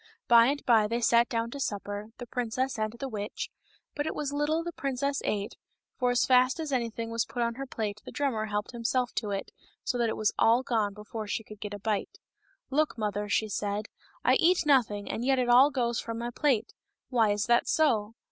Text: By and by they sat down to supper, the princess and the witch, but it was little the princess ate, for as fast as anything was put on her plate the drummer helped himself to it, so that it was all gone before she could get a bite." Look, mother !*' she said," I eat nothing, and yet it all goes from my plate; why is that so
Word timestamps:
By 0.27 0.47
and 0.47 0.65
by 0.65 0.87
they 0.87 0.99
sat 0.99 1.29
down 1.29 1.51
to 1.51 1.59
supper, 1.59 2.07
the 2.17 2.25
princess 2.25 2.79
and 2.79 2.91
the 2.93 3.07
witch, 3.07 3.51
but 3.93 4.07
it 4.07 4.15
was 4.15 4.33
little 4.33 4.63
the 4.63 4.71
princess 4.71 5.21
ate, 5.23 5.53
for 5.99 6.09
as 6.09 6.25
fast 6.25 6.59
as 6.59 6.71
anything 6.71 7.11
was 7.11 7.23
put 7.23 7.43
on 7.43 7.53
her 7.53 7.67
plate 7.67 8.01
the 8.03 8.11
drummer 8.11 8.45
helped 8.47 8.71
himself 8.71 9.13
to 9.17 9.29
it, 9.29 9.51
so 9.83 9.99
that 9.99 10.09
it 10.09 10.17
was 10.17 10.33
all 10.39 10.63
gone 10.63 10.95
before 10.95 11.27
she 11.27 11.43
could 11.43 11.59
get 11.59 11.75
a 11.75 11.79
bite." 11.79 12.17
Look, 12.71 12.97
mother 12.97 13.29
!*' 12.97 13.29
she 13.29 13.47
said," 13.47 13.85
I 14.25 14.37
eat 14.39 14.65
nothing, 14.65 15.07
and 15.07 15.23
yet 15.23 15.37
it 15.37 15.49
all 15.49 15.69
goes 15.69 15.99
from 15.99 16.17
my 16.17 16.31
plate; 16.31 16.73
why 17.11 17.29
is 17.29 17.45
that 17.45 17.67
so 17.67 18.15